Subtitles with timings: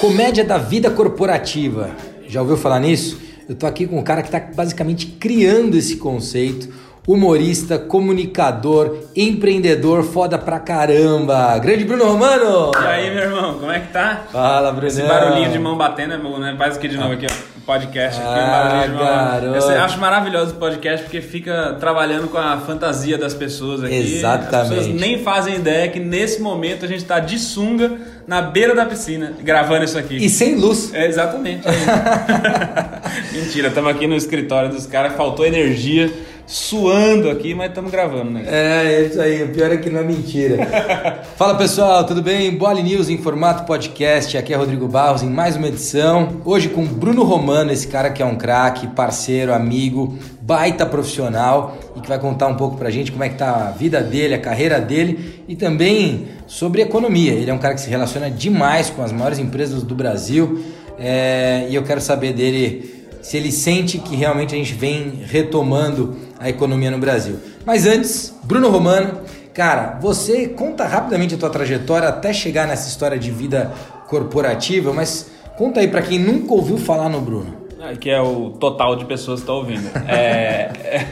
[0.00, 1.90] Comédia da vida corporativa.
[2.26, 3.20] Já ouviu falar nisso?
[3.46, 6.72] Eu tô aqui com um cara que está basicamente criando esse conceito.
[7.06, 11.58] Humorista, comunicador, empreendedor, foda pra caramba.
[11.58, 12.70] Grande Bruno Romano!
[12.80, 14.22] E aí, meu irmão, como é que tá?
[14.32, 14.86] Fala, Bruno.
[14.86, 16.54] Esse barulhinho de mão batendo é bom, né?
[16.56, 17.59] Faz aqui de novo aqui, ó.
[17.60, 19.70] O podcast aqui, Ah, mão garoto.
[19.70, 23.94] Eu acho maravilhoso o podcast porque fica trabalhando com a fantasia das pessoas aqui.
[23.94, 24.54] Exatamente.
[24.56, 28.74] As pessoas nem fazem ideia que nesse momento a gente tá de sunga na beira
[28.74, 30.16] da piscina gravando isso aqui.
[30.16, 30.92] E sem luz.
[30.94, 31.66] É, exatamente.
[33.32, 36.10] Mentira, estamos aqui no escritório dos caras, faltou energia,
[36.50, 38.42] suando aqui, mas estamos gravando, né?
[38.44, 39.44] É, é isso aí.
[39.44, 40.66] O pior é que não é mentira.
[41.38, 42.50] Fala pessoal, tudo bem?
[42.50, 44.36] Boali News em formato podcast.
[44.36, 46.40] Aqui é Rodrigo Barros em mais uma edição.
[46.44, 52.00] Hoje com Bruno Romano, esse cara que é um craque, parceiro, amigo, baita profissional e
[52.00, 54.40] que vai contar um pouco pra gente como é que tá a vida dele, a
[54.40, 57.32] carreira dele e também sobre economia.
[57.32, 60.64] Ele é um cara que se relaciona demais com as maiores empresas do Brasil
[60.98, 66.16] é, e eu quero saber dele se ele sente que realmente a gente vem retomando
[66.38, 67.36] a economia no Brasil.
[67.64, 69.20] Mas antes, Bruno Romano,
[69.52, 73.72] cara, você conta rapidamente a tua trajetória até chegar nessa história de vida
[74.08, 77.56] corporativa, mas conta aí para quem nunca ouviu falar no Bruno.
[77.80, 79.90] Ah, Que é o total de pessoas que estão ouvindo.
[80.06, 81.06] É, é,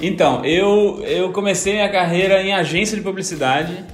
[0.00, 3.84] então, eu, eu comecei minha carreira em agência de publicidade.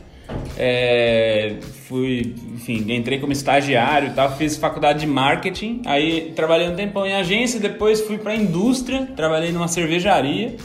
[0.59, 1.57] É,
[1.89, 5.81] fui, enfim, entrei como estagiário e tal, fiz faculdade de marketing.
[5.87, 10.57] Aí trabalhei um tempão em agência, depois fui para indústria, trabalhei numa cervejaria,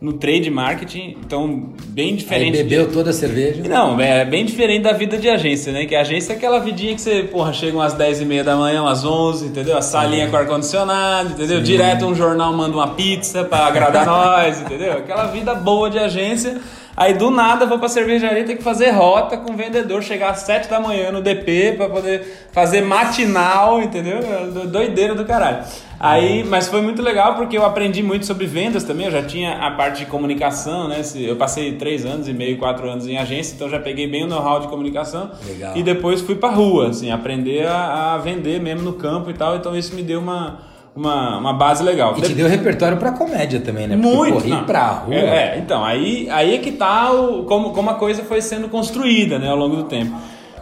[0.00, 1.16] no trade marketing.
[1.24, 2.56] Então, bem Aí diferente.
[2.56, 3.62] bebeu toda a cerveja.
[3.68, 5.86] Não, é bem diferente da vida de agência, né?
[5.86, 8.56] Que a agência é aquela vidinha que você, porra, chega umas 10 e meia da
[8.56, 9.78] manhã, umas 11, entendeu?
[9.78, 11.62] A salinha com ar-condicionado, entendeu?
[11.62, 14.94] Direto um jornal manda uma pizza pra agradar nós, entendeu?
[14.94, 16.60] Aquela vida boa de agência.
[16.96, 20.40] Aí do nada vou pra cervejaria ter que fazer rota com o vendedor, chegar às
[20.40, 24.20] 7 da manhã no DP pra poder fazer matinal, entendeu?
[24.66, 25.64] Doideira do caralho.
[25.98, 29.06] Aí, mas foi muito legal porque eu aprendi muito sobre vendas também.
[29.06, 31.00] Eu já tinha a parte de comunicação, né?
[31.16, 34.26] Eu passei três anos e meio, quatro anos em agência, então já peguei bem o
[34.26, 35.30] know-how de comunicação.
[35.46, 35.76] Legal.
[35.76, 39.56] E depois fui pra rua, assim, aprender a, a vender mesmo no campo e tal.
[39.56, 40.58] Então isso me deu uma,
[40.94, 42.14] uma, uma base legal.
[42.16, 43.96] E te deu repertório pra comédia também, né?
[43.96, 44.48] Porque, Muito.
[44.48, 44.64] Não.
[44.64, 45.14] pra rua.
[45.14, 48.68] É, é, então, aí, aí é que tá o, como, como a coisa foi sendo
[48.68, 50.14] construída né, ao longo do tempo.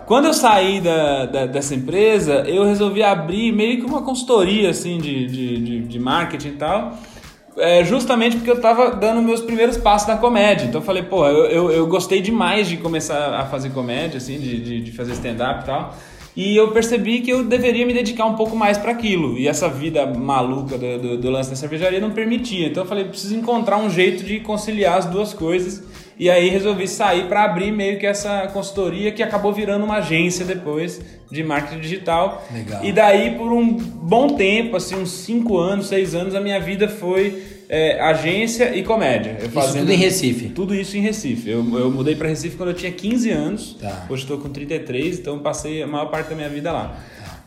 [0.06, 4.98] Quando eu saí da, da- dessa empresa, eu resolvi abrir meio que uma consultoria assim,
[4.98, 6.92] de, de, de, de marketing e tal.
[7.56, 10.64] é, justamente porque eu tava dando meus primeiros passos na comédia.
[10.66, 14.38] Então eu falei, pô, eu, eu, eu gostei demais de começar a fazer comédia, assim,
[14.38, 15.94] de, de, de fazer stand-up e tal.
[16.34, 19.38] E eu percebi que eu deveria me dedicar um pouco mais para aquilo.
[19.38, 22.68] E essa vida maluca do, do, do lance da cervejaria não permitia.
[22.68, 25.82] Então eu falei, preciso encontrar um jeito de conciliar as duas coisas.
[26.18, 30.44] E aí resolvi sair para abrir meio que essa consultoria que acabou virando uma agência
[30.44, 32.46] depois de marketing digital.
[32.52, 32.84] Legal.
[32.84, 36.88] E daí por um bom tempo, assim, uns 5 anos, 6 anos, a minha vida
[36.88, 37.42] foi
[37.72, 39.38] é, agência e comédia.
[39.40, 40.48] Eu Isso tudo em Recife.
[40.50, 41.48] Tudo isso em Recife.
[41.48, 43.76] Eu, eu mudei para Recife quando eu tinha 15 anos.
[43.80, 44.04] Tá.
[44.10, 46.98] Hoje estou com 33, então passei a maior parte da minha vida lá.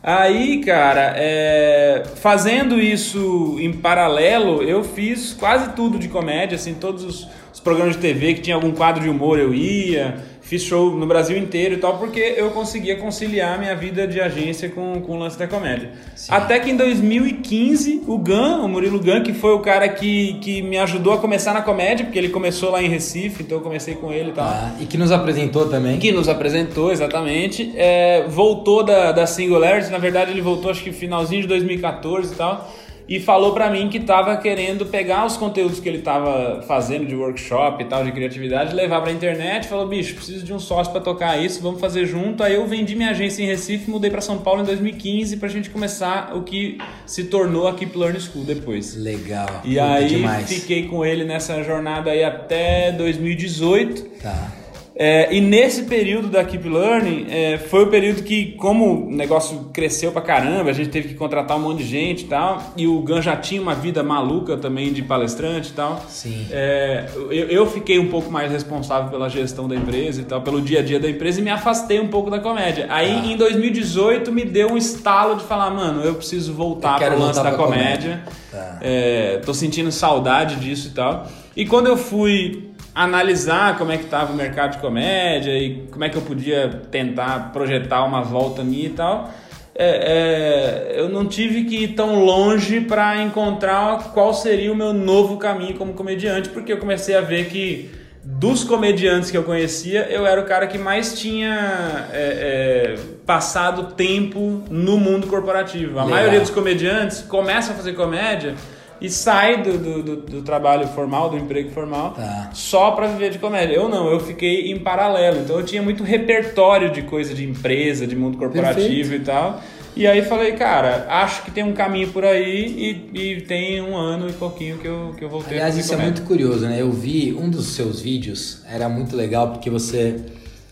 [0.02, 7.04] Aí, cara, é, fazendo isso em paralelo, eu fiz quase tudo de comédia, assim, todos
[7.04, 10.96] os, os programas de TV que tinha algum quadro de humor eu ia, fiz show
[10.96, 15.16] no Brasil inteiro e tal, porque eu conseguia conciliar minha vida de agência com, com
[15.16, 15.90] o lance da comédia.
[16.28, 20.62] Até que em 2015, o Gan, o Murilo Gan, que foi o cara que, que
[20.62, 23.94] me ajudou a começar na comédia, porque ele começou lá em Recife, então eu comecei
[23.94, 24.72] com ele e tal Tá?
[24.80, 25.98] E que nos apresentou também.
[25.98, 30.92] que nos apresentou exatamente, é, voltou da, da Singularity, na verdade ele voltou acho que
[30.92, 32.72] finalzinho de 2014 e tal,
[33.08, 37.14] e falou pra mim que tava querendo pegar os conteúdos que ele tava fazendo de
[37.14, 41.00] workshop e tal, de criatividade, levar pra internet, falou, bicho, preciso de um sócio pra
[41.00, 44.38] tocar isso, vamos fazer junto, aí eu vendi minha agência em Recife, mudei pra São
[44.38, 48.96] Paulo em 2015 pra gente começar o que se tornou a Keep Learning School depois.
[48.96, 49.60] Legal.
[49.64, 50.48] E aí demais.
[50.48, 54.65] fiquei com ele nessa jornada aí até 2018, Tá.
[54.98, 59.68] É, e nesse período da Keep Learning, é, foi o período que, como o negócio
[59.72, 62.86] cresceu pra caramba, a gente teve que contratar um monte de gente e tal, e
[62.86, 66.02] o Gan já tinha uma vida maluca também de palestrante e tal.
[66.08, 66.46] Sim.
[66.50, 70.60] É, eu, eu fiquei um pouco mais responsável pela gestão da empresa e tal, pelo
[70.62, 72.86] dia a dia da empresa e me afastei um pouco da comédia.
[72.88, 73.26] Aí Tá.
[73.26, 77.42] em 2018 me deu um estalo de falar, mano, eu preciso voltar Eu pro lance
[77.42, 78.22] da pra comédia.
[78.50, 78.78] Tá.
[78.80, 81.26] É, tô sentindo saudade disso e tal.
[81.56, 86.02] E quando eu fui analisar como é que tava o mercado de comédia e como
[86.02, 89.30] é que eu podia tentar projetar uma volta minha e tal,
[89.74, 94.94] é, é, eu não tive que ir tão longe para encontrar qual seria o meu
[94.94, 97.90] novo caminho como comediante, porque eu comecei a ver que
[98.24, 103.92] dos comediantes que eu conhecia, eu era o cara que mais tinha é, é, passado
[103.94, 105.98] tempo no mundo corporativo.
[105.98, 106.18] A Legal.
[106.18, 108.54] maioria dos comediantes começa a fazer comédia
[109.00, 112.50] e sai do, do, do- do trabalho formal, do emprego formal, Tá.
[112.54, 113.74] só pra viver de comédia.
[113.74, 115.40] Eu não, eu fiquei em paralelo.
[115.40, 119.60] Então eu tinha muito repertório de coisa de empresa, de mundo corporativo e tal.
[119.94, 123.96] E aí falei, cara, acho que tem um caminho por aí e, e tem um
[123.96, 126.66] ano e pouquinho que eu, que eu voltei Aliás, a fazer isso é muito curioso,
[126.66, 126.76] né?
[126.80, 130.16] Eu vi um dos seus vídeos, era muito legal porque você.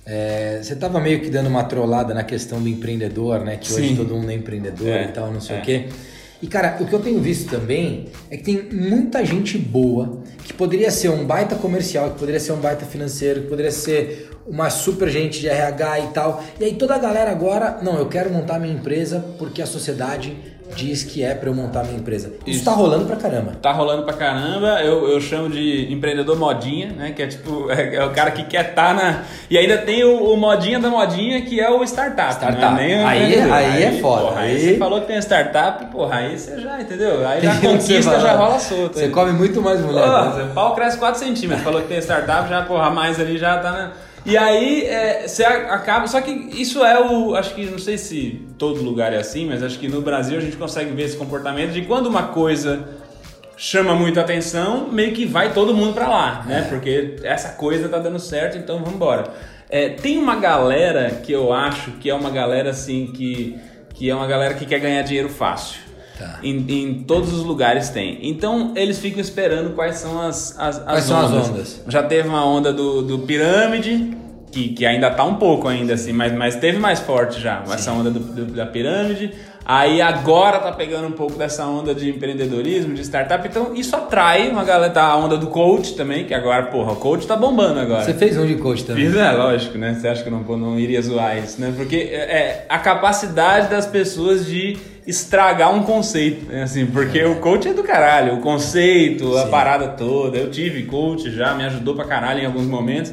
[0.05, 3.57] é, você tava meio que dando uma trollada na questão do empreendedor, né?
[3.57, 3.97] Que hoje Sim.
[3.97, 5.59] todo mundo é empreendedor É, e tal, não sei é.
[5.59, 5.87] o quê.
[6.45, 10.53] E cara, o que eu tenho visto também é que tem muita gente boa que
[10.53, 14.69] poderia ser um baita comercial, que poderia ser um baita financeiro, que poderia ser uma
[14.69, 16.45] super gente de RH e tal.
[16.61, 20.37] E aí toda a galera agora, não, eu quero montar minha empresa porque a sociedade
[20.75, 22.33] diz que é pra eu montar minha empresa.
[22.47, 22.65] Isso, Isso.
[22.65, 23.53] tá rolando pra caramba.
[23.61, 27.13] Tá rolando pra caramba, eu, eu chamo de empreendedor modinha, né?
[27.15, 29.23] Que é tipo, é, é o cara que quer estar na.
[29.49, 32.33] E ainda tem o, o modinha da modinha, que é o startup.
[32.35, 32.73] Startup.
[32.73, 33.53] Não é Aí- empreendedor.
[33.55, 34.23] aí é foda.
[34.27, 37.27] Porra, aí, Aí- você falou que tem startup, porra, aí você já, entendeu?
[37.27, 38.99] Aí já conquista já rola solta.
[38.99, 39.11] Você aí.
[39.11, 40.05] come muito mais mulher.
[40.05, 40.45] Pô, né?
[40.51, 41.65] o pau cresce 4 centímetros.
[41.65, 43.93] Falou que tem startup, já, porra, mais ali já tá na.
[44.25, 46.07] E aí, é, você acaba.
[46.07, 47.35] Só que isso é o.
[47.35, 50.41] Acho que não sei se todo lugar é assim, mas acho que no Brasil a
[50.41, 52.89] gente consegue ver esse comportamento de quando uma coisa
[53.57, 56.67] chama muita atenção, meio que vai todo mundo pra lá, né?
[56.69, 59.33] Porque essa coisa tá dando certo, então vamos embora.
[59.69, 63.59] É, tem uma galera que eu acho que é uma galera assim que,
[63.93, 65.81] que é uma galera que quer ganhar dinheiro fácil.
[66.19, 66.39] Tá.
[66.43, 68.19] Em, em todos os lugares tem.
[68.29, 71.49] Então eles ficam esperando quais são as, as, as Quais são as ondas.
[71.49, 71.83] ondas?
[71.89, 74.17] Já teve uma onda do, do pirâmide,
[74.53, 77.91] que, que ainda tá um pouco ainda assim, mas, mas teve mais forte já, essa
[77.93, 79.33] onda do- do- da pirâmide.
[79.67, 84.51] Aí agora tá pegando um pouco dessa onda de empreendedorismo, de startup, então isso atrai
[84.51, 87.81] uma galera, tá a onda do coach também, que agora, porra, o coach tá bombando
[87.81, 88.05] agora.
[88.05, 89.07] Você fez um de coach também.
[89.07, 89.95] Fiz, é lógico, né?
[89.95, 91.73] Você acha que eu não, não iria zoar isso, né?
[91.75, 94.77] Porque é, é a capacidade das pessoas de
[95.07, 96.63] estragar um conceito, né?
[96.63, 99.51] Assim, porque o coach é do caralho, o conceito, a Sim.
[99.51, 100.37] parada toda.
[100.37, 103.13] Eu tive coach já, me ajudou pra caralho em alguns momentos,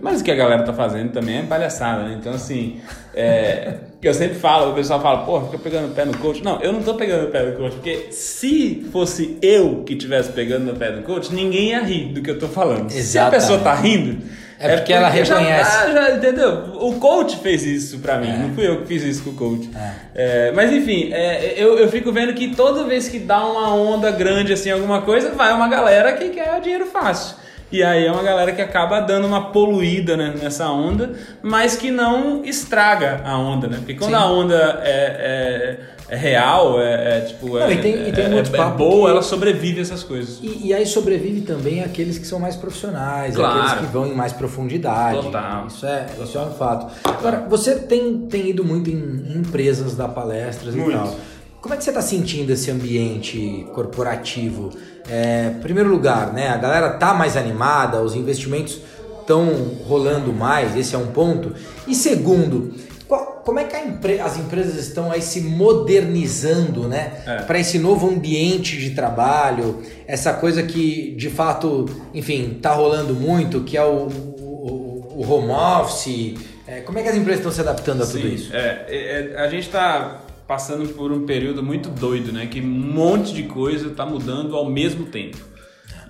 [0.00, 2.16] mas o que a galera tá fazendo também é palhaçada, né?
[2.18, 2.80] Então, assim,
[3.14, 6.42] é, eu sempre falo, o pessoal fala, pô, fica pegando o pé no coach.
[6.42, 10.32] Não, eu não tô pegando o pé no coach, porque se fosse eu que tivesse
[10.32, 12.90] pegando no pé do coach, ninguém ia rir do que eu tô falando.
[12.90, 13.40] Se a Exatamente.
[13.40, 14.18] pessoa tá rindo,
[14.58, 15.70] É porque ela já reconhece.
[15.70, 16.52] tá, já, entendeu?
[16.80, 19.68] O coach fez isso pra mim, não fui eu que fiz isso com o coach.
[20.14, 24.10] É, mas enfim, é, eu, eu fico vendo que toda vez que dá uma onda
[24.10, 27.36] grande assim, alguma coisa, vai uma galera que quer dinheiro fácil.
[27.72, 31.90] E aí é uma galera que acaba dando uma poluída né, nessa onda, mas que
[31.90, 33.78] não estraga a onda, né?
[33.78, 34.16] Porque quando Sim.
[34.16, 35.78] a onda é,
[36.08, 39.06] é- é real, é, é, tipo, é, Não, e tem- e tem é- é boa,
[39.06, 40.38] que- ela sobrevive a essas coisas.
[40.42, 43.60] E, e aí sobrevive também aqueles que são mais profissionais, Claro.
[43.62, 45.22] aqueles que vão em mais profundidade.
[45.22, 45.66] Total.
[45.68, 46.92] Isso é, isso é um fato.
[47.04, 48.92] Agora, você tem, tem ido muito em,
[49.32, 50.90] em empresas, dar palestras Muito.
[50.90, 51.16] e tal.
[51.62, 54.70] Como é que você está sentindo esse ambiente corporativo?
[55.08, 56.48] É, em primeiro lugar, né?
[56.48, 58.80] A galera tá mais animada, os investimentos
[59.20, 59.46] estão
[59.86, 61.54] rolando mais, esse é um ponto.
[61.86, 62.74] E segundo,
[63.06, 67.12] qual- como é que empre- as empresas estão aí se modernizando, né?
[67.26, 67.36] É.
[67.42, 73.60] Para esse novo ambiente de trabalho, essa coisa que de fato, enfim, tá rolando muito,
[73.60, 76.34] que é o, o, o home office.
[76.66, 78.54] É, como é que as empresas estão se adaptando a tudo Sim, isso?
[78.54, 80.20] é, é, é, a gente está
[80.52, 82.44] passando por um período muito doido, né?
[82.44, 85.38] Que um monte de coisa está mudando ao mesmo tempo.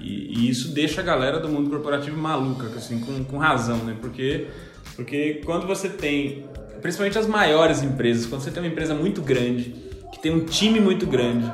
[0.01, 3.97] E, e isso deixa a galera do mundo corporativo maluca, assim, com, com razão, né?
[4.01, 4.49] Porque,
[4.97, 6.45] porque quando você tem,
[6.81, 9.77] principalmente as maiores empresas, quando você tem uma empresa muito grande,
[10.13, 11.49] que tem um time muito grande,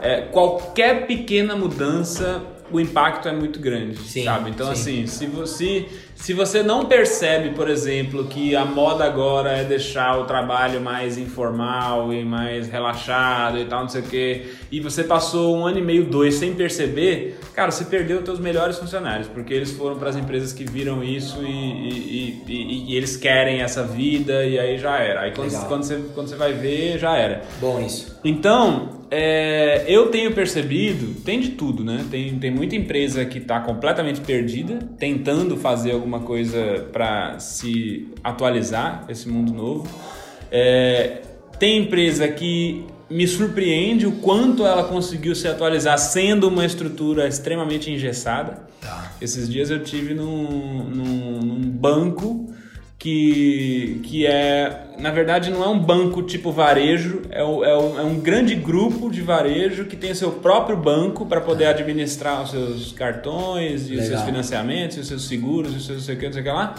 [0.00, 4.50] é, qualquer pequena mudança, o impacto é muito grande, Sim, sabe?
[4.50, 4.72] Então, sim.
[4.72, 10.18] assim, se você, se você não percebe, por exemplo, que a moda agora é deixar
[10.18, 15.02] o trabalho mais informal e mais relaxado e tal, não sei o quê, e você
[15.04, 19.28] passou um ano e meio, dois sem perceber, cara, você perdeu os seus melhores funcionários,
[19.28, 23.60] porque eles foram para as empresas que viram isso e, e- e- e- eles querem
[23.62, 25.22] essa vida e aí já era.
[25.22, 25.66] Aí quando, Legal.
[25.68, 27.42] quando, você, quando você vai ver, já era.
[27.60, 28.18] Bom isso.
[28.24, 32.06] Então, é, eu tenho percebido, tem de tudo, né?
[32.08, 39.04] Tem, tem muita empresa que está completamente perdida, tentando fazer alguma coisa para se atualizar
[39.08, 39.88] esse mundo novo.
[40.50, 41.22] É,
[41.58, 47.90] tem empresa que me surpreende o quanto ela conseguiu se atualizar sendo uma estrutura extremamente
[47.90, 48.62] engessada.
[48.80, 49.12] Tá.
[49.20, 52.54] Esses dias eu tive num, num, num banco
[53.00, 57.98] que, que é, na verdade, não é um banco tipo varejo, é, o- é, o-
[57.98, 62.42] é um grande grupo de varejo que tem o seu próprio banco para poder administrar
[62.42, 66.04] os seus cartões e os seus financiamentos, e os seus seguros, e os seus não
[66.04, 66.74] sei o que, não sei o que lá.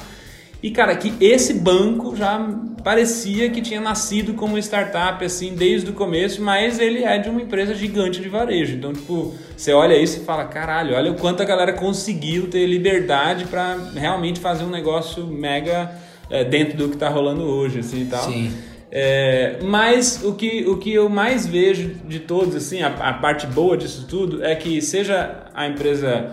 [0.61, 2.39] E, cara, que esse banco já
[2.83, 7.41] parecia que tinha nascido como startup, assim, desde o começo, mas ele é de uma
[7.41, 8.75] empresa gigante de varejo.
[8.75, 12.67] Então, tipo, você olha isso e fala, caralho, olha o quanto a galera conseguiu ter
[12.67, 15.91] liberdade para realmente fazer um negócio mega
[16.31, 18.23] é, dentro do que tá rolando hoje, assim, e tal.
[18.23, 18.51] Sim.
[18.93, 23.47] É, mas o que, o que eu mais vejo de todos, assim, a, a parte
[23.47, 26.31] boa disso tudo é que seja a empresa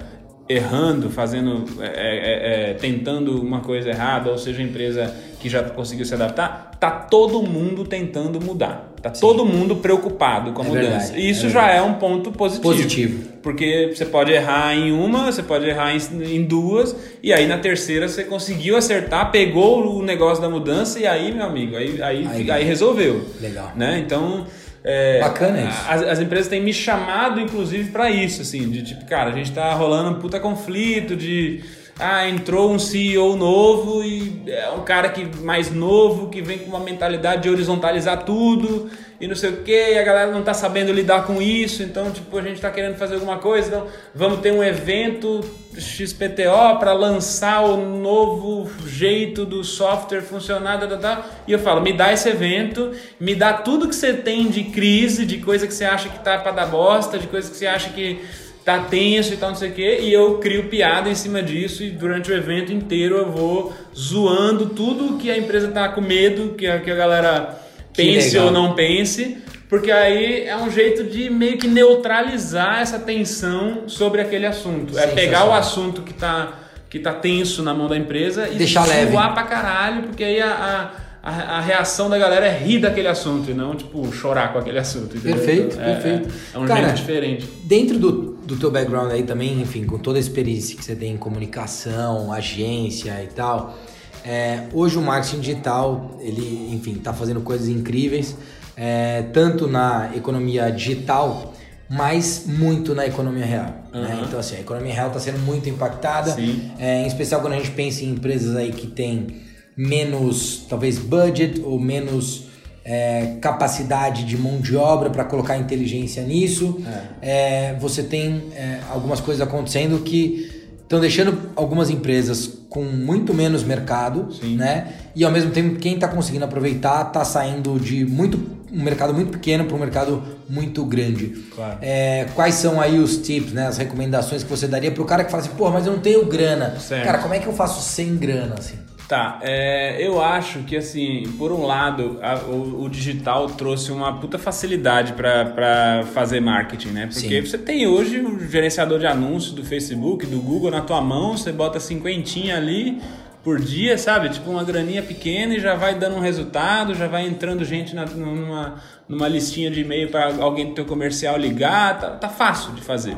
[0.49, 5.63] errando, fazendo, é, é, é, tentando uma coisa errada, ou seja, a empresa que já
[5.63, 8.93] conseguiu se adaptar, tá todo mundo tentando mudar.
[9.01, 9.21] Tá Sim.
[9.21, 10.89] todo mundo preocupado com a é mudança.
[10.89, 12.63] Verdade, e isso é já é um ponto positivo.
[12.63, 13.29] Positivo.
[13.43, 18.09] Porque você pode errar em uma, você pode errar em, duas, e aí na terceira
[18.09, 22.51] você conseguiu acertar, pegou o negócio da mudança, e aí, meu amigo, aí, aí, aí,
[22.51, 23.25] aí resolveu.
[23.41, 23.73] Legal.
[23.77, 24.03] Né?
[24.05, 24.47] Então.
[24.83, 25.85] É, Bacana isso.
[25.89, 29.53] As, as, empresas têm me chamado, inclusive, para isso, assim, de tipo, cara, a gente
[29.53, 31.63] tá rolando um puta conflito de.
[32.01, 36.69] Ah, entrou um CEO novo e é um cara que mais novo, que vem com
[36.69, 38.89] uma mentalidade de horizontalizar tudo
[39.21, 42.39] e não sei o que, a galera não tá sabendo lidar com isso, então, tipo,
[42.39, 45.41] a gente tá querendo fazer alguma coisa, então vamos ter um evento
[45.77, 51.93] XPTO para lançar o novo jeito do software funcionar, tal, tal, e eu falo, me
[51.93, 55.85] dá esse evento, me dá tudo que você tem de crise, de coisa que você
[55.85, 58.21] acha que tá para dar bosta, de coisa que você acha que
[58.69, 61.83] tá tenso e tal, não sei o que, e eu crio piada em cima disso
[61.83, 66.51] e durante o evento inteiro eu vou zoando tudo que a empresa tá com medo,
[66.51, 67.59] que a, que a galera
[67.97, 69.39] pense ou não pense,
[69.71, 74.99] porque aí é um jeito de meio que neutralizar essa tensão sobre aquele assunto.
[74.99, 76.59] É pegar o assunto que está
[76.91, 79.13] que tá tenso na mão da empresa e deixar leve.
[79.13, 80.91] pra caralho, porque aí a,
[81.23, 84.79] a, a, reação da galera é rir daquele assunto e não, tipo, chorar com aquele
[84.79, 85.15] assunto.
[85.15, 85.37] Entendeu?
[85.37, 86.29] Perfeito, é, perfeito.
[86.55, 87.47] É, é um Cara, jeito diferente.
[87.65, 91.13] Dentro do, do teu background aí também, enfim, com toda a experiência que você tem
[91.13, 93.79] em comunicação, agência e tal,
[94.25, 98.35] é, hoje o marketing digital, ele, enfim, está fazendo coisas incríveis,
[98.75, 101.53] é, tanto na economia digital,
[101.91, 103.85] mas muito na economia real.
[103.93, 104.01] Uhum.
[104.01, 104.23] Né?
[104.27, 106.35] Então, assim, a economia real está sendo muito impactada,
[106.79, 109.43] é, em especial quando a gente pensa em empresas aí que têm
[109.77, 112.48] menos, talvez, budget ou menos
[112.89, 116.81] é, capacidade de mão de obra para colocar inteligência nisso.
[117.21, 117.71] É.
[117.71, 123.63] É, você tem é, algumas coisas acontecendo que estão deixando algumas empresas com muito menos
[123.63, 124.57] mercado, Sim.
[124.57, 124.89] né?
[125.15, 129.33] E ao mesmo tempo quem está conseguindo aproveitar está saindo de muito um mercado muito
[129.33, 131.29] pequeno para um mercado muito grande.
[131.55, 131.79] Claro.
[131.83, 133.67] É, quais são aí os tips, né?
[133.67, 136.01] As recomendações que você daria para o cara que fala assim, pô, mas eu não
[136.01, 136.79] tenho grana.
[136.81, 137.05] Certo.
[137.05, 138.77] Cara, como é que eu faço sem grana assim?
[139.09, 144.21] Tá, é, eu acho que assim, por um lado, a, o, o, digital trouxe uma
[144.21, 147.07] puta facilidade para fazer marketing, né?
[147.11, 147.41] Porque Sim.
[147.41, 151.51] você tem hoje o gerenciador de anúncios do Facebook, do Google na tua mão, você
[151.51, 153.01] bota cinquentinha ali
[153.43, 154.29] por dia, sabe?
[154.29, 158.05] Tipo uma graninha pequena e já vai dando um resultado, já vai entrando gente na,
[158.05, 158.75] numa,
[159.09, 163.17] numa listinha de e-mail para alguém do teu comercial ligar, tá, tá fácil de fazer.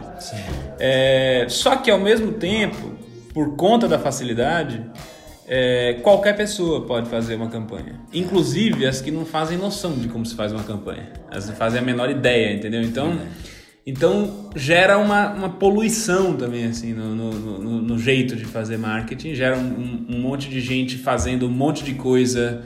[0.79, 2.93] É, só que ao mesmo tempo,
[3.35, 4.81] por conta da facilidade,
[5.53, 7.99] é, qualquer pessoa pode fazer uma campanha.
[8.15, 11.13] Inclusive as que não fazem noção de como se faz uma campanha.
[11.29, 12.81] As que fazem a menor ideia, entendeu?
[12.83, 13.19] Então,
[13.85, 19.35] então gera uma, uma poluição também assim no, no, no, no jeito de fazer marketing.
[19.35, 22.63] Gera um, um, monte de gente fazendo um monte de coisa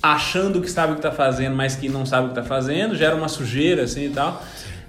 [0.00, 2.94] achando que sabe o que está fazendo, mas que não sabe o que está fazendo.
[2.94, 4.40] Gera uma sujeira assim e tal.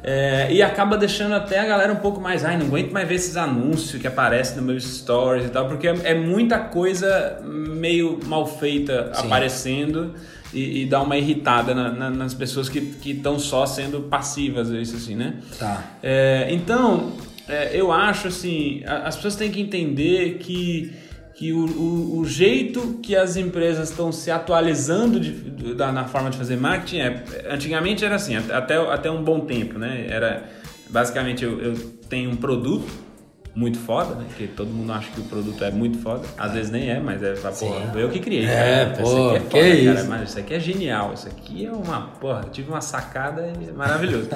[0.03, 3.15] É, e acaba deixando até a galera um pouco mais, ai, não aguento mais ver
[3.15, 8.19] esses anúncios que aparecem no meus stories e tal, porque é, é muita coisa meio
[8.25, 9.25] mal feita Sim.
[9.25, 10.13] aparecendo
[10.53, 14.97] e, e, dá uma irritada na, na, nas pessoas que estão só sendo passivas, isso
[14.97, 15.35] assim, né?
[15.57, 15.83] Tá.
[16.03, 17.13] É, então,
[17.47, 20.93] é, eu acho assim, as pessoas têm que entender que
[21.35, 26.05] que o, o, o, jeito que as empresas estão se atualizando de, de, da, na
[26.05, 30.05] forma de fazer marketing é antigamente era assim até, até um bom tempo né?
[30.09, 30.43] Era
[30.89, 31.75] basicamente eu, eu
[32.07, 32.87] tenho um produto
[33.55, 34.25] muito foda né?
[34.37, 36.27] Que todo mundo acha que o produto é muito foda.
[36.37, 38.45] Às vezes nem é mas é pra, porra eu que criei.
[38.45, 39.01] É, cara.
[39.01, 40.07] pô, é foda, que cara, isso?
[40.07, 44.29] Mas isso aqui é genial isso aqui é uma porra tive uma sacada maravilhosa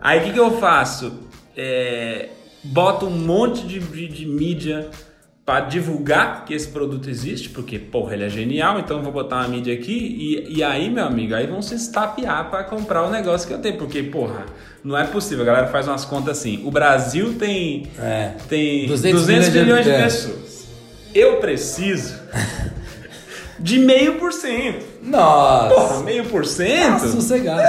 [0.00, 1.28] aí o que, que eu faço?
[1.54, 2.30] É,
[2.64, 4.88] boto um monte de, de, de mídia
[5.44, 9.38] para divulgar que esse produto existe, porque, porra, ele é genial, então eu vou botar
[9.38, 13.10] uma mídia aqui e, e aí, meu amigo, aí vão se estapear para comprar o
[13.10, 14.46] negócio que eu tenho, porque, porra,
[14.84, 15.42] não é possível.
[15.42, 16.62] A galera faz umas contas assim.
[16.64, 20.68] O Brasil tem, é, tem 200, 200 milhões de, de pessoas.
[21.12, 22.20] Eu preciso
[23.58, 24.91] de meio por cento.
[25.02, 25.74] Nossa!
[25.74, 27.08] Porra, meio por cento.
[27.08, 27.60] Sossegado.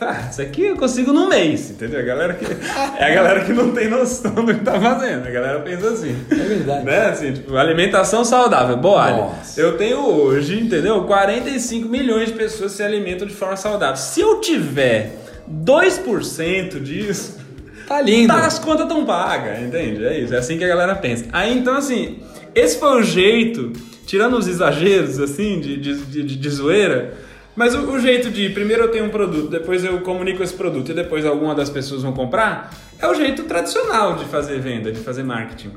[0.00, 2.00] Ah, isso aqui eu consigo num mês, entendeu?
[2.00, 5.26] A galera que, é a galera que não tem noção do que tá fazendo.
[5.28, 6.16] A galera pensa assim.
[6.30, 6.84] É verdade.
[6.84, 7.06] Né?
[7.06, 8.76] Assim, tipo, alimentação saudável.
[8.76, 11.04] Boa, eu tenho hoje, entendeu?
[11.04, 13.96] 45 milhões de pessoas se alimentam de forma saudável.
[13.96, 15.12] Se eu tiver
[15.48, 17.38] 2% disso,
[17.86, 18.28] Tá lindo.
[18.32, 20.04] tá, as contas tão pagas, entende?
[20.04, 21.26] É isso, é assim que a galera pensa.
[21.32, 22.20] Aí então, assim,
[22.54, 23.72] esse foi o jeito,
[24.12, 27.14] tirando os exageros, assim, de, de, de, de zoeira,
[27.56, 30.90] mas o, o jeito de primeiro eu tenho um produto, depois eu comunico esse produto
[30.90, 35.00] e depois alguma das pessoas vão comprar, é o jeito tradicional de fazer venda, de
[35.00, 35.70] fazer marketing.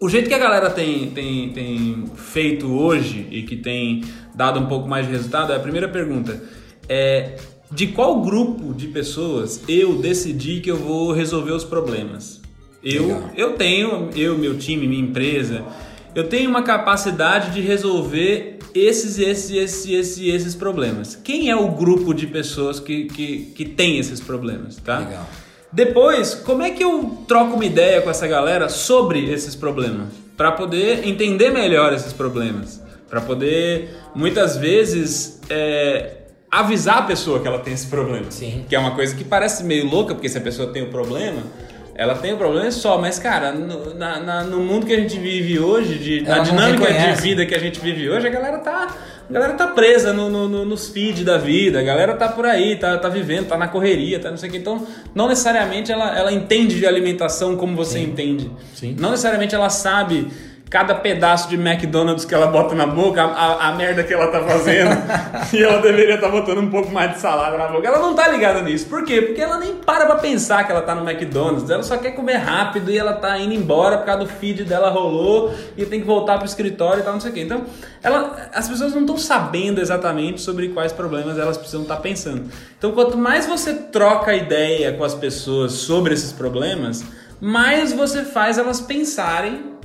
[0.00, 4.04] O jeito que a galera tem, tem, tem feito hoje e que tem
[4.36, 6.40] dado um pouco mais de resultado é a primeira pergunta.
[6.88, 7.38] É,
[7.72, 12.40] de qual grupo de pessoas eu decidi que eu vou resolver os problemas?
[12.84, 13.30] Eu, Legal.
[13.36, 15.64] eu tenho, eu, meu time, minha empresa,
[16.14, 21.16] eu tenho uma capacidade de resolver esses, esses, esses, esses, esses problemas.
[21.16, 24.98] Quem é o grupo de pessoas que, que, que tem esses problemas, tá?
[24.98, 25.26] Legal.
[25.72, 30.08] Depois, como é que eu troco uma ideia com essa galera sobre esses problemas?
[30.36, 32.82] Para poder entender melhor esses problemas.
[33.08, 36.18] Para poder, muitas vezes, é,
[36.50, 38.30] avisar a pessoa que ela tem esse problema.
[38.30, 38.64] Sim.
[38.68, 41.42] Que é uma coisa que parece meio louca, porque se a pessoa tem o problema,
[41.98, 42.96] ela tem o problema só.
[42.96, 46.86] Mas, cara, no, na- na- no mundo que a gente vive hoje, de, na dinâmica
[46.86, 47.20] de reconhece.
[47.22, 48.96] vida que a gente vive hoje, a galera tá.
[49.28, 52.46] A galera tá presa no, no- no- nos feeds da vida, a galera tá por
[52.46, 54.56] aí, tá, tá vivendo, tá na correria, tá não sei o que.
[54.58, 58.50] Então, não necessariamente ela, ela entende de alimentação como você entende.
[58.74, 58.96] Sim.
[58.98, 60.28] Não necessariamente ela sabe
[60.70, 64.42] cada pedaço de McDonald's que ela bota na boca, a, a- merda que ela tá
[64.42, 64.90] fazendo.
[65.52, 67.86] e ela deveria estar botando um pouco mais de salada na boca.
[67.86, 68.86] Ela não tá ligada nisso.
[68.86, 69.22] Por quê?
[69.22, 71.70] Porque ela nem para pra pensar que ela tá no McDonald's.
[71.70, 74.90] Ela só quer comer rápido e ela tá indo embora por causa do feed dela
[74.90, 77.40] rolou e tem que voltar pro escritório e tal, não sei o quê.
[77.42, 77.62] Então,
[78.02, 82.44] ela, as pessoas não estão sabendo exatamente sobre quais problemas elas precisam estar pensando.
[82.76, 87.04] Então, quanto mais você troca ideia com as pessoas sobre esses problemas,
[87.40, 89.77] mais você faz elas pensarem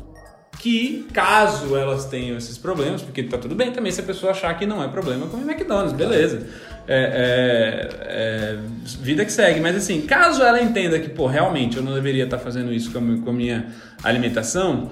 [0.64, 4.58] que caso elas tenham esses problemas, porque tá tudo bem também se a pessoa achar
[4.58, 6.48] que não é problema comer McDonald's, beleza.
[6.88, 8.58] É, é- é
[9.02, 12.38] vida que segue, mas assim, caso ela entenda que, pô, realmente eu não deveria estar
[12.38, 13.66] fazendo isso com a, com a minha
[14.04, 14.90] alimentação,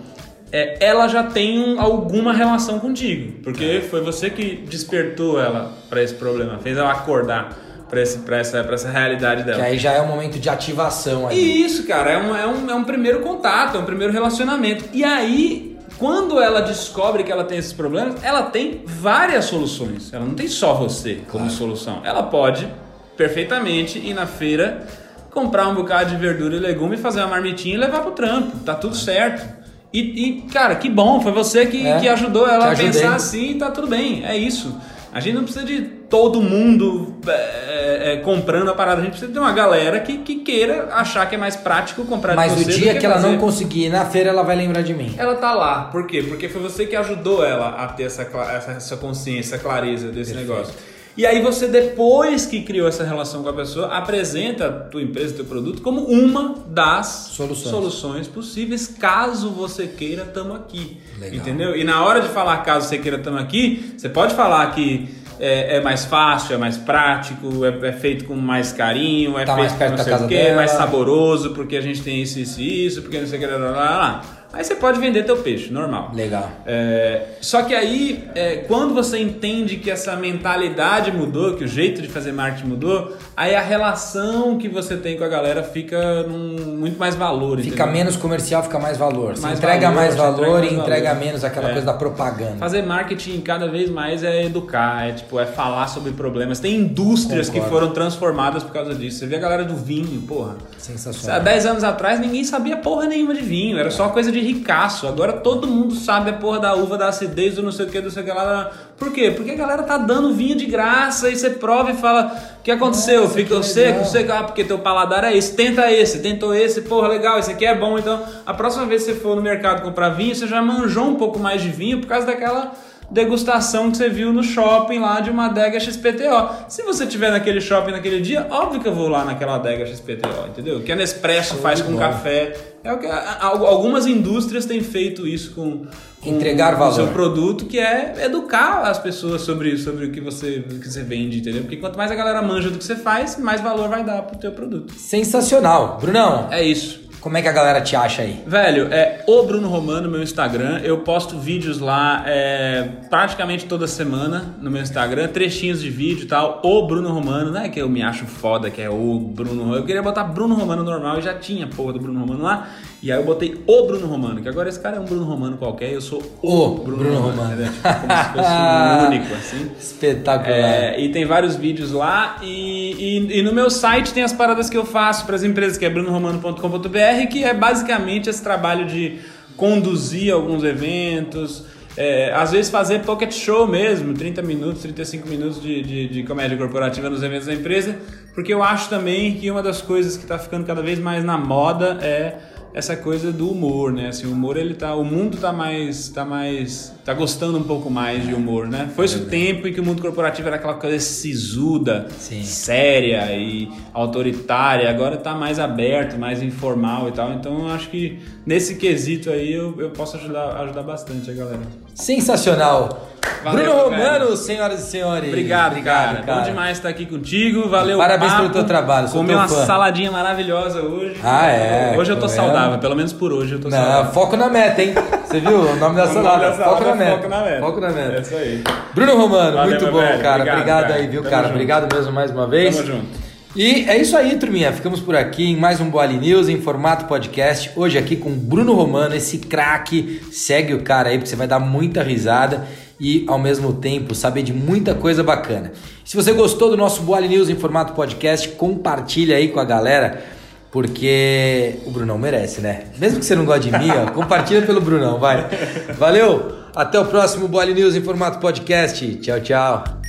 [0.51, 6.03] é, ela já tem um- alguma relação contigo, porque foi você que despertou ela para
[6.03, 7.57] esse problema, fez ela acordar
[7.89, 8.19] para essa,
[8.63, 9.57] pra essa realidade dela.
[9.59, 11.37] Que aí já é um momento de ativação aí.
[11.37, 14.85] E isso, cara, é um, é, um, é um primeiro contato, é um primeiro relacionamento.
[14.93, 15.70] E aí,
[16.01, 20.11] quando ela descobre que ela tem esses problemas, ela tem várias soluções.
[20.11, 22.01] Ela não tem só você como solução.
[22.03, 22.67] Ela pode
[23.15, 24.87] perfeitamente ir na feira,
[25.29, 28.57] comprar um bocado de verdura e legume, fazer uma marmitinha e levar pro trampo.
[28.65, 29.47] Tá tudo certo.
[29.93, 33.59] E, e, cara, que bom, foi você que, É, que ajudou ela a pensar assim,
[33.59, 34.75] tá tudo bem, é isso.
[35.13, 39.31] A gente não precisa de todo mundo é, é, comprando a parada, a gente precisa
[39.31, 42.65] de uma galera que, que queira achar que é mais prático comprar Mas de o
[42.65, 43.29] você do dia que ela fazer.
[43.29, 45.15] não conseguir ir na feira, ela vai lembrar de mim.
[45.17, 45.85] Ela tá lá.
[45.85, 46.21] Por quê?
[46.21, 50.33] Porque foi você que ajudou ela a ter essa, essa, essa consciência, essa clareza desse
[50.33, 50.51] Perfeito.
[50.51, 50.73] negócio.
[51.15, 55.35] E aí você, depois que criou essa relação com a pessoa, apresenta a tua empresa,
[55.35, 57.69] teu produto como uma das Soluções.
[57.69, 61.01] soluções possíveis, caso você queira, tamo aqui.
[61.19, 61.35] Legal.
[61.39, 61.75] Entendeu?
[61.75, 65.77] E na hora de falar caso você queira, tamo aqui, você pode falar que é,
[65.77, 69.69] é mais fácil, é mais prático, é, é feito com mais carinho, é Tá feito
[69.69, 70.55] mais perto com não sei o quê, dela.
[70.57, 73.47] mais saboroso, porque a gente tem isso, isso e isso, porque não sei o que,
[73.47, 74.21] lá, lá, lá.
[74.53, 76.11] Aí você pode vender teu peixe, normal.
[76.13, 76.49] Legal.
[76.65, 82.01] É, só que aí, é, quando você entende que essa mentalidade mudou, que o jeito
[82.01, 86.75] de fazer marketing mudou, aí a relação que você tem com a galera fica num
[86.77, 87.59] muito mais valor.
[87.59, 87.93] Fica entendeu?
[87.93, 89.35] menos comercial, fica mais valor.
[89.37, 91.25] Você Mais entrega valor, mais valor entrega e mais entrega valor.
[91.25, 91.71] menos aquela É.
[91.71, 92.57] coisa da propaganda.
[92.57, 96.59] Fazer marketing cada vez mais é educar, é tipo, é falar sobre problemas.
[96.59, 97.75] Tem indústrias que Concordo.
[97.85, 99.19] foram transformadas por causa disso.
[99.19, 100.55] Você vê a galera do vinho, porra.
[100.75, 101.41] Há Sensacional.
[101.41, 105.07] 10 anos atrás ninguém sabia porra nenhuma de vinho, era só coisa de ricaço.
[105.07, 107.99] Agora todo mundo sabe a porra da uva, da acidez, do não sei o que,
[107.99, 108.71] do não sei o que lá.
[108.97, 109.31] Por quê?
[109.31, 112.71] Porque a galera tá dando vinho de graça e você prova e fala: o que
[112.71, 113.21] aconteceu?
[113.21, 114.05] Nossa, Ficou que seco?
[114.05, 114.31] Seco?
[114.31, 115.55] Ah, porque teu paladar é esse.
[115.55, 117.97] Tenta esse, tentou esse, porra, legal, esse aqui é bom.
[117.97, 121.15] Então, a próxima vez que você for no mercado comprar vinho, você já manjou um
[121.15, 122.73] pouco mais de vinho por causa daquela
[123.11, 126.49] degustação que você viu no shopping lá de uma adega XPTO.
[126.69, 130.47] Se você tiver naquele shopping naquele dia, óbvio que eu vou lá naquela adega XPTO,
[130.49, 130.77] entendeu?
[130.77, 132.07] O que a Nespresso faz com bola.
[132.07, 132.55] café.
[132.83, 135.85] É o que algumas indústrias têm feito isso com,
[136.19, 136.93] com Entregar o valor.
[136.95, 141.37] seu produto, que é educar as pessoas sobre, sobre o que você, que você vende,
[141.39, 141.61] entendeu?
[141.61, 144.35] Porque quanto mais a galera manja do que você faz, mais valor vai dar pro
[144.39, 144.93] teu produto.
[144.97, 145.99] Sensacional.
[146.01, 147.01] Brunão, É isso.
[147.21, 148.41] Como é que a galera te acha aí?
[148.47, 150.79] Velho, é o Bruno Romano, meu Instagram.
[150.83, 156.27] Eu posto vídeos lá é, praticamente toda semana no meu Instagram, trechinhos de vídeo e
[156.27, 156.59] tal.
[156.63, 159.77] O Bruno Romano, não é que eu me acho foda, que é o Bruno Romano.
[159.77, 162.69] Eu queria botar Bruno Romano normal e já tinha porra do Bruno Romano lá.
[163.03, 165.57] E aí eu botei o Bruno Romano, que agora esse cara é um Bruno Romano
[165.57, 167.31] qualquer, eu sou o, O Bruno, Bruno Romano.
[167.41, 167.53] Romano.
[167.53, 167.71] entendeu?
[167.73, 169.71] Tipo, como se fosse um único, assim.
[169.79, 170.55] Espetacular.
[170.57, 172.37] É, e tem vários vídeos lá.
[172.43, 175.77] E, e- e no meu site tem as paradas que eu faço para as empresas,
[175.79, 179.19] que é brunoromano.com.br, que é basicamente esse trabalho de
[179.57, 181.63] conduzir alguns eventos.
[181.97, 186.55] é, às vezes fazer pocket show mesmo, 30 minutos, 35 minutos de, de, de comédia
[186.57, 187.97] corporativa nos eventos da empresa,
[188.33, 191.37] porque eu acho também que uma das coisas que está ficando cada vez mais na
[191.37, 192.35] moda é
[192.73, 194.07] essa coisa do humor, né?
[194.07, 197.89] Assim, o humor ele tá, o mundo tá mais, tá mais, tá gostando um pouco
[197.89, 198.89] mais de humor, né?
[198.95, 202.43] Foi-se o tempo em que o mundo corporativo era aquela coisa sisuda, Sim.
[202.43, 204.89] séria e autoritária.
[204.89, 207.33] Agora tá mais aberto, mais informal e tal.
[207.33, 211.61] Então eu acho que nesse quesito aí eu, eu posso ajudar, ajudar bastante a galera.
[211.93, 213.10] Sensacional.
[213.43, 214.03] Valeu, Bruno velho.
[214.03, 215.27] Romano, senhoras e senhores.
[215.29, 216.23] Obrigado, cara.
[216.25, 217.67] Bom demais estar aqui contigo.
[217.69, 217.97] Valeu.
[217.97, 218.43] Parabéns papo.
[218.43, 219.65] pelo teu trabalho, sou Comi teu uma fã.
[219.65, 221.15] saladinha maravilhosa hoje.
[221.23, 224.11] Ah, é, Hoje eu tô tá saudável, pelo menos por hoje eu tô Não, saudável.
[224.11, 224.93] foco na meta, hein?
[225.25, 226.49] Você viu o nome da salada?
[226.49, 227.17] da salada Foco na é meta.
[227.17, 227.59] Foco na meta.
[227.61, 228.17] Foco na meta.
[228.17, 228.63] É isso aí.
[228.93, 230.21] Bruno Romano, Valeu, muito bom, velho.
[230.21, 230.35] cara.
[230.35, 230.93] Obrigado, Obrigado, cara.
[230.95, 231.43] aí, viu, Tamo cara?
[231.43, 231.51] junto.
[231.53, 232.75] Obrigado mesmo mais uma vez.
[232.75, 233.31] Tamo junto.
[233.53, 234.71] E é isso aí, turminha.
[234.71, 237.69] Ficamos por aqui em mais um Boali News em formato podcast.
[237.75, 240.21] Hoje aqui com Bruno Romano, esse craque.
[240.31, 242.65] Segue o cara aí, porque você vai dar muita risada
[243.01, 245.71] e, ao mesmo tempo, saber de muita coisa bacana.
[246.05, 250.23] Se você gostou do nosso Boali News em formato podcast, compartilha aí com a galera,
[250.71, 252.83] porque o Brunão merece, né?
[252.99, 255.49] Mesmo que você não goste de mim, ó, compartilha pelo Brunão, vai.
[255.97, 256.61] Valeu!
[256.75, 259.15] Até o próximo Boali News em formato podcast.
[259.15, 260.00] Tchau, tchau.